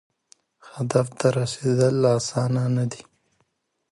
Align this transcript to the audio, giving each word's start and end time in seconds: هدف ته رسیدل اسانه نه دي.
هدف 0.73 1.07
ته 1.17 1.27
رسیدل 1.39 1.97
اسانه 2.17 2.63
نه 2.75 2.85
دي. 2.91 3.01